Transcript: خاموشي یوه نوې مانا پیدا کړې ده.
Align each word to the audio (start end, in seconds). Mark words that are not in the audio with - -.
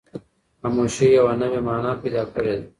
خاموشي 0.61 1.07
یوه 1.17 1.33
نوې 1.41 1.59
مانا 1.67 1.91
پیدا 2.01 2.23
کړې 2.33 2.53
ده. 2.59 2.65